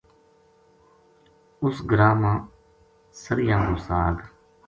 [1.63, 2.33] اس گراں ما
[3.21, 4.15] سریاں کو ساگ